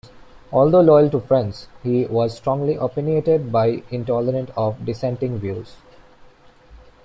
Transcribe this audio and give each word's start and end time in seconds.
Although 0.51 0.81
loyal 0.81 1.11
to 1.11 1.19
friends, 1.19 1.67
he 1.83 2.07
was 2.07 2.35
strongly 2.35 2.73
opinionated 2.73 3.53
and 3.53 3.83
intolerant 3.91 4.49
of 4.57 4.83
dissenting 4.83 5.37
views. 5.37 5.75